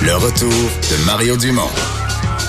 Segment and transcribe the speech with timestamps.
[0.00, 1.68] Le retour de Mario Dumont.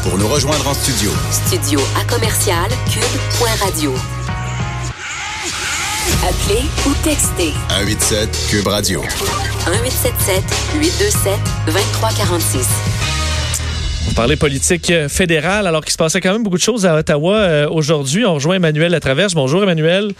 [0.03, 1.09] Pour nous rejoindre en studio.
[1.31, 3.91] Studio à commercial cube.radio.
[6.23, 9.02] Appelez ou textez 187 Cube Radio.
[9.02, 10.44] 1877
[10.75, 11.34] 827
[11.66, 12.67] 2346.
[14.09, 16.95] On parlait politique euh, fédérale alors qu'il se passait quand même beaucoup de choses à
[16.95, 18.25] Ottawa euh, aujourd'hui.
[18.27, 19.34] On rejoint Emmanuel Latraverse.
[19.34, 20.13] Bonjour Emmanuel.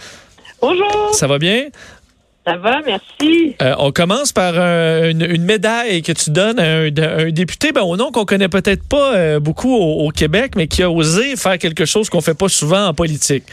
[0.60, 1.14] Bonjour.
[1.14, 1.66] Ça va bien?
[2.46, 3.54] Ça va, merci.
[3.60, 7.70] Euh, on commence par un- une, médaille que tu donnes à un, à un député,
[7.72, 10.90] ben, au nom qu'on connaît peut-être pas euh, beaucoup au, au Québec, mais qui a
[10.90, 13.44] osé faire quelque chose qu'on fait pas souvent en politique.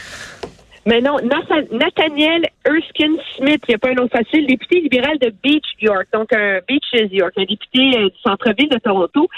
[0.86, 5.18] Mais non, Nathan- Nathaniel Erskine Smith, il n'y a pas un nom facile, député libéral
[5.18, 9.28] de Beach, York, donc un Beaches, York, un député euh, du centre-ville de Toronto.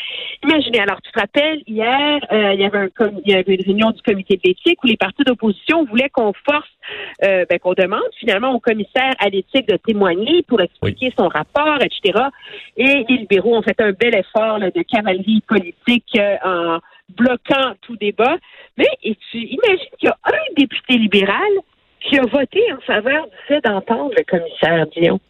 [0.45, 3.55] Imaginez, alors tu te rappelles, hier, euh, il y avait un com- il y avait
[3.55, 6.69] une réunion du comité de l'éthique où les partis d'opposition voulaient qu'on force,
[7.25, 11.79] euh, ben, qu'on demande finalement au commissaire à l'éthique de témoigner pour expliquer son rapport,
[11.83, 12.27] etc.
[12.77, 16.79] Et les libéraux ont fait un bel effort là, de cavalerie politique en
[17.17, 18.37] bloquant tout débat.
[18.77, 21.53] Mais et tu imagines qu'il y a un député libéral
[22.01, 25.21] qui a voté en faveur du fait d'entendre le commissaire Dion.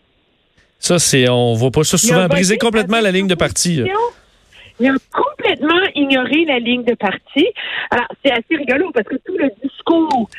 [0.78, 2.26] Ça, c'est, on voit pas ça souvent.
[2.26, 3.82] Briser complètement la ligne de parti.
[4.78, 7.46] Il a complètement ignoré la ligne de parti.
[7.90, 10.30] Alors, c'est assez rigolo parce que tout le discours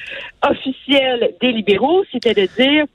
[0.44, 2.86] officiel des libéraux, c'était de dire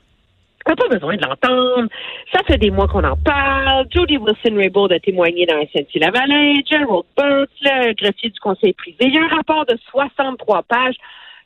[0.66, 1.88] on n'a pas besoin de l'entendre.
[2.32, 3.86] Ça fait des mois qu'on en parle.
[3.94, 6.54] Jody Wilson-Raybould a témoigné dans SNC-Lavalin.
[6.68, 8.96] Gerald Burke, le greffier du conseil privé.
[9.02, 10.96] Il y a un rapport de 63 pages.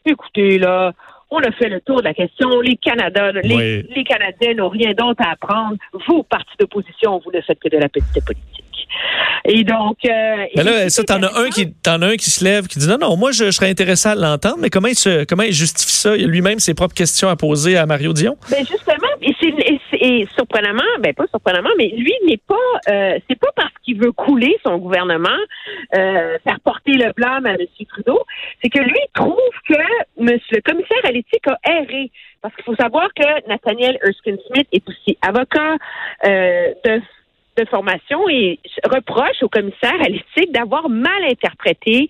[0.07, 0.93] Écoutez, là,
[1.31, 2.61] on a fait le tour de la question.
[2.61, 3.87] Les Canadiens, les, Oui.
[3.95, 5.77] les Canadiens n'ont rien d'autre à apprendre.
[6.09, 8.65] Vous, parti d'opposition, vous ne faites que de la petite politique.
[9.45, 9.99] Et donc...
[10.05, 12.89] Euh, Mais là, ça, t'en as un qui, t'en un qui se lève, qui dit
[12.89, 15.53] non, non, moi, je, je serais intéressé à l'entendre, mais comment il se, comment il
[15.53, 16.17] justifie ça?
[16.17, 18.37] Lui-même ses propres questions à poser à Mario Dion?
[18.51, 22.55] Ben justement, et c'est et et surprenamment, ben pas surprenamment, mais lui n'est pas,
[22.89, 25.29] euh, c'est pas parce qu'il veut couler son gouvernement,
[25.95, 27.59] euh, faire porter le blâme à M.
[27.89, 28.21] Trudeau,
[28.63, 29.37] c'est que lui trouve
[29.69, 29.75] que
[30.19, 32.11] monsieur, le commissaire à l'éthique a erré.
[32.43, 35.77] Parce qu'il faut savoir que Nathaniel Erskine Smith est aussi avocat
[36.25, 37.03] euh, de
[37.57, 42.09] de formation et reproche au commissaire à l'éthique d'avoir mal interprété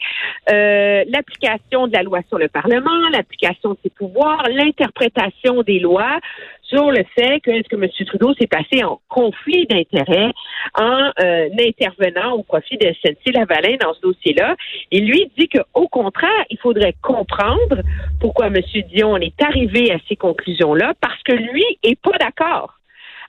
[0.50, 6.18] euh, l'application de la loi sur le Parlement, l'application de ses pouvoirs, l'interprétation des lois
[6.62, 7.88] sur le fait que est-ce que M.
[8.06, 10.32] Trudeau s'est passé en conflit d'intérêts
[10.78, 14.54] en euh, intervenant au profit de SNC-Lavalin dans ce dossier-là.
[14.92, 17.82] Et lui dit qu'au contraire, il faudrait comprendre
[18.20, 18.60] pourquoi M.
[18.92, 22.74] Dion est arrivé à ces conclusions-là, parce que lui est pas d'accord.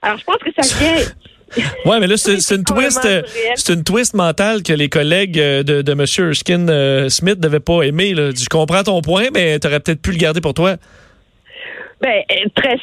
[0.02, 1.04] Alors, je pense que ça vient
[1.84, 3.22] Ouais, mais là, c'est une twist, euh,
[3.56, 6.00] c'est une twist mentale que les collègues euh, de, de M.
[6.00, 8.14] Erskine euh, Smith devaient pas aimer.
[8.14, 8.30] Là.
[8.30, 10.76] Je comprends ton point, mais t'aurais peut-être pu le garder pour toi.
[12.00, 12.76] Ben, euh, très,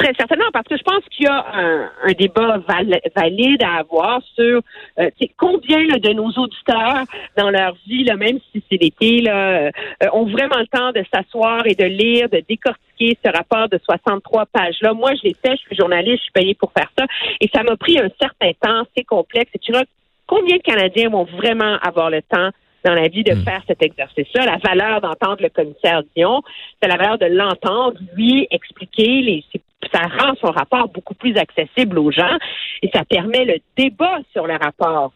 [0.00, 3.80] très certainement, parce que je pense qu'il y a un, un débat val- valide à
[3.80, 4.62] avoir sur
[4.98, 7.04] euh, tu combien là, de nos auditeurs
[7.36, 9.70] dans leur vie, là, même si c'est l'été, euh,
[10.12, 14.46] ont vraiment le temps de s'asseoir et de lire, de décortiquer ce rapport de 63
[14.46, 14.94] pages-là.
[14.94, 17.04] Moi, je l'ai fait, je suis journaliste, je suis payée pour faire ça,
[17.40, 19.82] et ça m'a pris un certain temps, c'est complexe, etc.
[20.26, 22.50] Combien de Canadiens vont vraiment avoir le temps
[22.86, 24.46] dans la vie de faire cet exercice-là?
[24.46, 26.40] La valeur d'entendre le commissaire Dion,
[26.80, 29.20] c'est la valeur de l'entendre, lui, expliquer.
[29.20, 29.44] Les,
[29.92, 32.36] ça rend son rapport beaucoup plus accessible aux gens
[32.82, 35.12] et ça permet le débat sur le rapport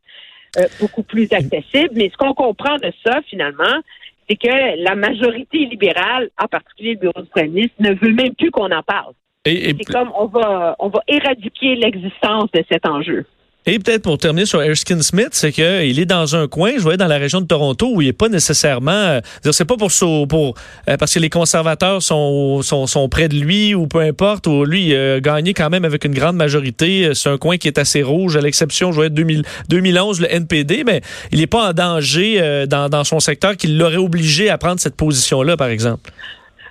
[0.56, 1.91] euh, beaucoup plus accessible.
[1.94, 3.80] Mais ce qu'on comprend de ça, finalement,
[4.28, 8.34] c'est que la majorité libérale, en particulier le bureau du premier ministre, ne veut même
[8.34, 9.12] plus qu'on en parle.
[9.44, 13.26] Et, et- C'est comme on va, on va éradiquer l'existence de cet enjeu.
[13.66, 16.98] Et peut-être pour terminer sur Erskine Smith, c'est qu'il est dans un coin, je voyais
[16.98, 19.21] dans la région de Toronto, où il n'est pas nécessairement, euh,
[19.53, 19.91] c'est pas pour,
[20.28, 20.54] pour
[20.91, 24.66] euh, parce que les conservateurs sont, sont, sont près de lui ou peu importe, ou
[24.66, 27.12] lui il a gagné quand même avec une grande majorité.
[27.15, 30.84] C'est un coin qui est assez rouge, à l'exception, je voyais 2000, 2011 le NPD,
[30.84, 31.00] mais
[31.33, 34.78] il n'est pas en danger euh, dans, dans son secteur qui l'aurait obligé à prendre
[34.78, 36.10] cette position-là, par exemple.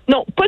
[0.08, 0.46] Non, pas,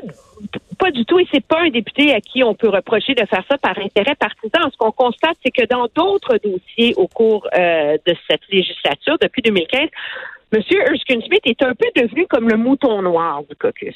[0.86, 1.20] pas du tout.
[1.20, 4.16] Et c'est pas un député à qui on peut reprocher de faire ça par intérêt
[4.16, 4.70] partisan.
[4.72, 9.42] Ce qu'on constate, c'est que dans d'autres dossiers au cours euh, de cette législature, depuis
[9.42, 9.90] 2015,
[10.54, 10.62] M.
[10.72, 13.96] Erskine Smith est un peu devenu comme le mouton noir du caucus.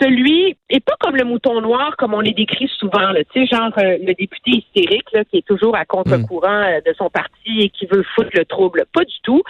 [0.00, 3.72] Celui, et pas comme le mouton noir comme on les décrit souvent, tu sais, genre
[3.78, 7.68] euh, le député hystérique là, qui est toujours à contre-courant euh, de son parti et
[7.70, 8.84] qui veut foutre le trouble.
[8.92, 9.42] Pas du tout.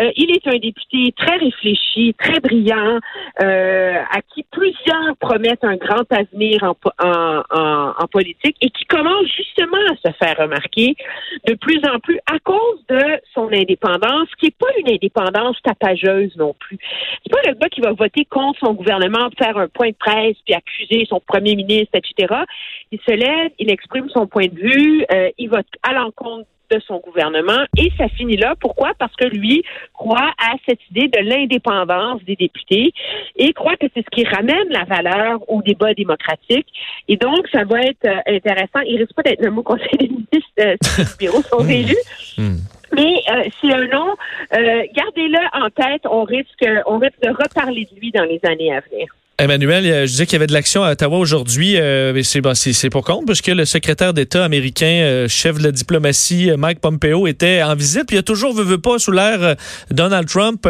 [0.00, 2.98] Euh, il est un député très réfléchi, très brillant,
[3.38, 10.14] à qui plusieurs promettent un grand avenir en, politique et qui commence justement à se
[10.16, 10.94] faire remarquer
[11.46, 13.00] de plus en plus à cause de
[13.34, 16.78] son indépendance, qui est pas une indépendance tapageuse non plus.
[17.24, 20.36] C'est pas le gars qui va voter contre son gouvernement, faire un point de presse,
[20.44, 22.34] puis accuser son premier ministre, etc.
[22.92, 26.80] Il se lève, il exprime son point de vue, euh, il vote à l'encontre de
[26.86, 28.54] son gouvernement et ça finit là.
[28.58, 28.92] Pourquoi?
[28.98, 29.62] Parce que lui
[29.92, 32.92] croit à cette idée de l'indépendance des députés
[33.36, 36.66] et croit que c'est ce qui ramène la valeur au débat démocratique.
[37.08, 38.80] Et donc, ça va être euh, intéressant.
[38.86, 41.96] Il risque pas d'être le mot conseil des ministres euh, si les bureaux sont élus.
[42.38, 42.56] Hmm.
[42.94, 44.14] Mais euh, c'est un nom,
[44.52, 48.72] euh, gardez-le en tête, on risque, on risque de reparler de lui dans les années
[48.72, 49.08] à venir.
[49.36, 52.52] Emmanuel, je disais qu'il y avait de l'action à Ottawa aujourd'hui, euh, c'est bon,
[52.92, 57.26] pour compte puisque le secrétaire d'État américain, euh, chef de la diplomatie, euh, Mike Pompeo,
[57.26, 58.04] était en visite.
[58.06, 59.56] Puis il y a toujours, veut, veut pas, sous l'ère
[59.90, 60.68] Donald Trump,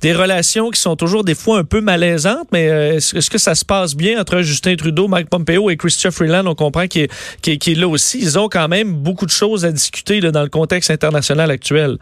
[0.00, 2.48] des relations qui sont toujours des fois un peu malaisantes.
[2.52, 2.64] Mais
[2.96, 6.46] est-ce que ça se passe bien entre Justin Trudeau, Mike Pompeo et Christopher Freeland?
[6.46, 8.18] On comprend qu'il est, est, là aussi.
[8.20, 11.98] Ils ont quand même beaucoup de choses à discuter dans le contexte international actuel.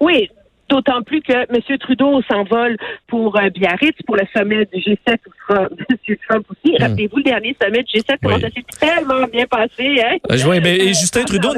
[0.00, 0.28] Oui,
[0.74, 1.78] D'autant plus que M.
[1.78, 2.76] Trudeau s'envole
[3.06, 5.68] pour euh, Biarritz, pour le sommet du G7 où sera
[6.08, 6.16] M.
[6.28, 6.74] Trump aussi.
[6.74, 6.82] Hmm.
[6.82, 10.02] Rappelez-vous le dernier sommet du G7, comment ça s'est tellement bien passé.
[10.02, 10.16] Hein?
[10.32, 11.50] Euh, mais, et, Justin Trudeau,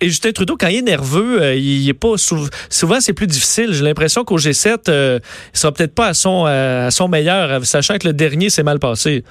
[0.00, 3.72] et Justin Trudeau, quand il est nerveux, euh, il est pas souvent c'est plus difficile.
[3.72, 8.08] J'ai l'impression qu'au G7, il sera peut-être pas à son, à son meilleur, sachant que
[8.08, 9.22] le dernier s'est mal passé.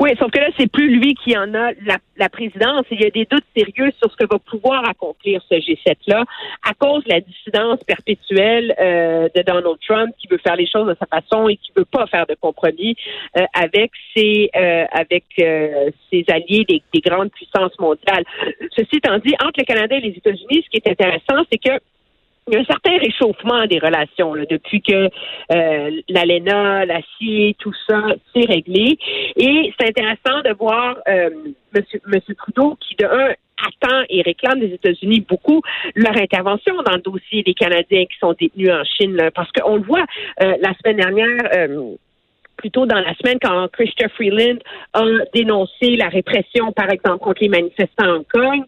[0.00, 1.72] Oui, sauf que là, c'est plus lui qui en a
[2.16, 2.84] la, présidence.
[2.90, 6.24] Il y a des doutes sérieux sur ce que va pouvoir accomplir ce G7-là
[6.68, 10.86] à cause de la dissidence perpétuelle euh, de Donald Trump qui veut faire les choses
[10.86, 12.96] de sa façon et qui veut pas faire de compromis
[13.36, 18.24] euh, avec ses euh, avec ses alliés des, des grandes puissances mondiales.
[18.76, 21.80] Ceci étant dit, entre le Canada et les États-Unis, ce qui est intéressant, c'est que
[22.48, 25.08] il y a un certain réchauffement des relations là, depuis que
[25.52, 28.02] euh, l'ALENA, la CIE, tout ça
[28.34, 28.98] s'est réglé.
[29.36, 31.30] Et c'est intéressant de voir euh,
[31.74, 35.62] monsieur, monsieur Trudeau qui, de un, attend et réclame des États-Unis beaucoup
[35.94, 39.16] leur intervention dans le dossier des Canadiens qui sont détenus en Chine.
[39.34, 40.04] parce qu'on le voit
[40.42, 41.50] euh, la semaine dernière.
[41.54, 41.94] Euh,
[42.56, 44.56] plutôt dans la semaine quand Christopher Freeland
[44.94, 45.04] a
[45.34, 48.64] dénoncé la répression, par exemple, contre les manifestants en Hong.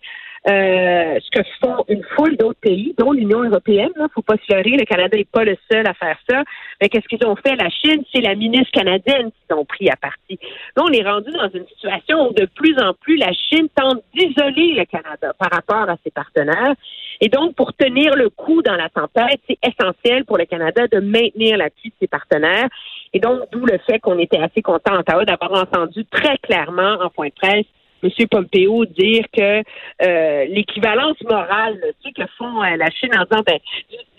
[0.46, 3.90] Euh, ce que font une foule d'autres pays, dont l'Union européenne.
[3.96, 6.43] Il ne faut pas se leurrer, le Canada n'est pas le seul à faire ça.
[6.81, 7.56] Mais qu'est-ce qu'ils ont fait?
[7.56, 10.38] La Chine, c'est la ministre canadienne qui ont pris à partie.
[10.76, 14.02] Là, on est rendu dans une situation où de plus en plus la Chine tente
[14.14, 16.75] d'isoler le Canada par rapport à ses partenaires.
[17.20, 21.00] Et donc, pour tenir le coup dans la tempête, c'est essentiel pour le Canada de
[21.00, 22.69] maintenir l'appui de ses partenaires.
[23.12, 26.96] Et donc, d'où le fait qu'on était assez content en Ottawa d'avoir entendu très clairement
[27.02, 27.67] en point de presse
[28.02, 28.10] M.
[28.30, 29.62] Pompeo dire que
[30.02, 33.58] euh, l'équivalence morale tu sais, que font euh, la Chine en disant ben,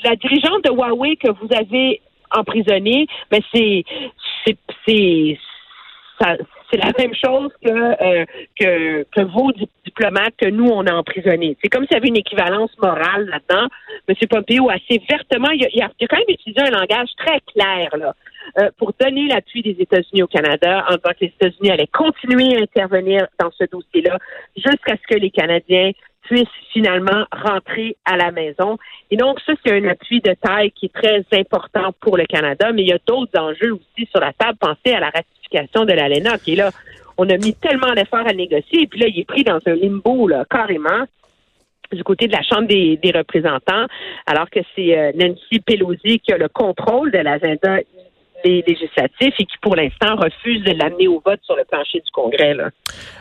[0.03, 3.83] la dirigeante de Huawei que vous avez emprisonnée, ben c'est
[6.71, 8.25] c'est la même chose que, euh,
[8.59, 9.51] que, que vos
[9.85, 11.57] diplomates que nous, on a emprisonnés.
[11.61, 13.67] C'est comme s'il y avait une équivalence morale là-dedans.
[14.07, 14.15] M.
[14.29, 18.13] Pompeo, assez vertement, il a, il a, quand même utilisé un langage très clair là,
[18.57, 22.55] euh, pour donner l'appui des États-Unis au Canada en disant que les États-Unis allaient continuer
[22.55, 24.17] à intervenir dans ce dossier-là
[24.55, 25.91] jusqu'à ce que les Canadiens
[26.23, 28.77] puissent finalement rentrer à la maison.
[29.09, 32.71] Et donc, ça, c'est un appui de taille qui est très important pour le Canada,
[32.71, 34.57] mais il y a d'autres enjeux aussi sur la table.
[34.59, 36.71] Pensez à la ratification de l'ALENA, qui est là.
[37.17, 39.73] On a mis tellement d'efforts à négocier, et puis là, il est pris dans un
[39.73, 41.05] limbo, là, carrément
[41.91, 43.87] du côté de la Chambre des, représentants,
[44.27, 47.79] alors que c'est euh, Nancy Pelosi qui a le contrôle de l'agenda
[48.43, 52.11] les législatifs et qui, pour l'instant, refusent de l'amener au vote sur le plancher du
[52.11, 52.55] Congrès.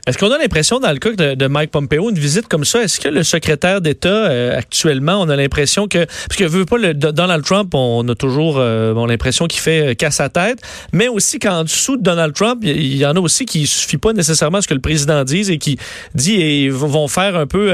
[0.06, 3.00] Est-ce qu'on a l'impression, dans le cas de, Mike Pompeo, une visite comme ça, est-ce
[3.00, 6.94] que le secrétaire d'État, euh, actuellement, on a l'impression que, parce que veut pas le,
[6.94, 10.60] Donald Trump, on a toujours euh, l'impression qu'il fait euh, casse à tête,
[10.92, 13.98] mais aussi qu'en dessous de Donald Trump, il y, en a aussi qui ne suffit
[13.98, 15.78] pas nécessairement à ce que le président dise et qui
[16.14, 17.72] dit et vont faire un peu,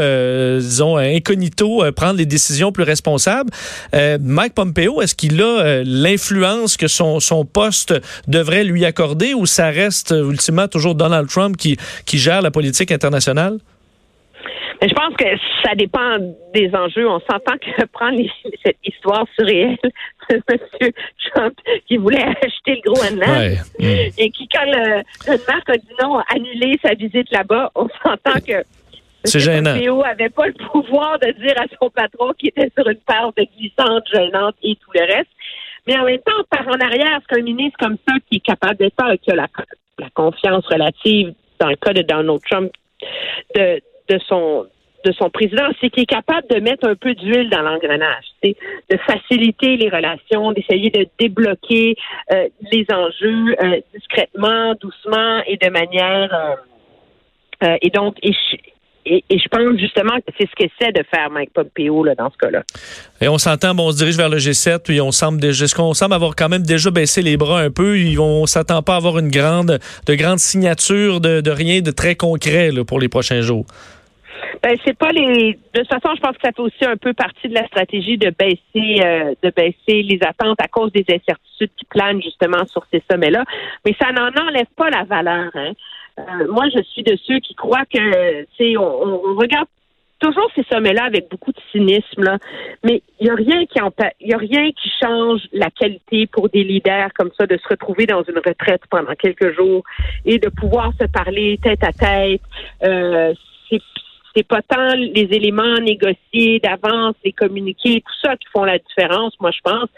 [0.58, 3.50] disons, incognito, prendre des décisions plus responsables.
[3.92, 7.94] Mike Pompeo, est-ce qu'il a l'influence que son poste
[8.28, 11.76] devrait lui accorder ou ça reste euh, ultimement toujours Donald Trump qui,
[12.06, 13.58] qui gère la politique internationale?
[14.82, 15.24] je pense que
[15.64, 16.18] ça dépend
[16.52, 17.08] des enjeux.
[17.08, 18.20] On s'entend que prendre
[18.64, 19.78] cette histoire surréelle
[20.30, 20.42] de
[20.80, 20.90] M.
[21.32, 21.54] Trump
[21.86, 26.78] qui voulait acheter le Groenland et qui, quand le, Danemark a dit non, a annulé
[26.82, 28.64] sa visite là-bas, on s'entend que
[29.24, 29.74] c'est gênant.
[29.74, 33.46] n'avait pas le pouvoir de dire à son patron qu'il était sur une part de
[33.56, 35.30] glissante, gênante et tout le reste.
[35.86, 38.76] Mais en même temps, par en arrière, c'est qu'un ministre comme ça qui est capable
[38.76, 39.48] de faire, qui a la,
[39.98, 42.72] la confiance relative, dans le cas de Donald Trump,
[43.54, 44.66] de, de son
[45.04, 48.96] de son président, c'est qu'il est capable de mettre un peu d'huile dans l'engrenage, de
[49.06, 51.96] faciliter les relations, d'essayer de débloquer
[52.32, 56.54] euh, les enjeux euh, discrètement, doucement et de manière euh,
[57.64, 58.16] euh et donc
[59.14, 62.30] et, et, je pense justement que c'est ce qu'essaie de faire Mike Pompeo là, dans
[62.30, 62.62] ce cas-là.
[63.20, 65.94] Et on s'entend, bon, on se dirige vers le G7, puis on semble déjà, qu'on
[65.94, 67.96] semble avoir quand même déjà baissé les bras un peu?
[68.18, 72.14] On s'attend pas à avoir une grande, de grandes signatures de, de rien de très
[72.14, 73.66] concret là, pour les prochains jours.
[74.62, 75.58] Ben, c'est pas les.
[75.74, 78.16] De toute façon, je pense que ça fait aussi un peu partie de la stratégie
[78.16, 82.84] de baisser, euh, de baisser les attentes à cause des incertitudes qui planent justement sur
[82.92, 83.44] ces sommets-là.
[83.84, 85.50] Mais ça n'en enlève pas la valeur.
[85.54, 85.72] Hein.
[86.18, 89.66] Euh, moi, je suis de ceux qui croient que, tu sais, on, on, regarde
[90.20, 92.38] toujours ces sommets-là avec beaucoup de cynisme, là.
[92.84, 93.78] mais il n'y a rien qui
[94.20, 98.06] y a rien qui change la qualité pour des leaders comme ça de se retrouver
[98.06, 99.82] dans une retraite pendant quelques jours
[100.24, 102.40] et de pouvoir se parler tête à tête.
[102.84, 103.34] Euh,
[104.34, 109.34] c'est pas tant les éléments négociés d'avance, les communiqués, tout ça qui font la différence,
[109.40, 109.88] moi je pense.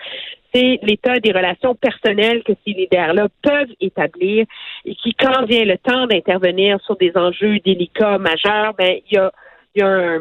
[0.54, 4.46] C'est l'état des relations personnelles que ces leaders-là peuvent établir
[4.84, 9.18] et qui, quand vient le temps d'intervenir sur des enjeux délicats, majeurs, ben il y
[9.18, 9.32] a,
[9.74, 10.20] y a un,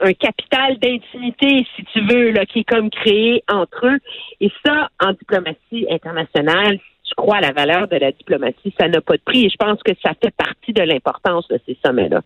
[0.00, 3.98] un capital d'intimité, si tu veux, là, qui est comme créé entre eux.
[4.40, 8.74] Et ça, en diplomatie internationale, je crois à la valeur de la diplomatie.
[8.78, 11.60] Ça n'a pas de prix et je pense que ça fait partie de l'importance de
[11.66, 12.22] ces sommets-là.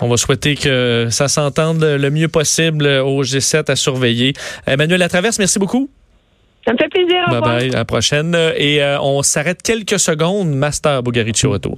[0.00, 4.34] On va souhaiter que ça s'entende le mieux possible au G7 à surveiller.
[4.66, 5.88] Emmanuel Latraverse, merci beaucoup.
[6.66, 7.24] Ça me fait plaisir.
[7.28, 7.70] Bye bye.
[7.70, 8.36] À la prochaine.
[8.56, 10.50] Et euh, on s'arrête quelques secondes.
[10.50, 11.68] Master Bugarici retour.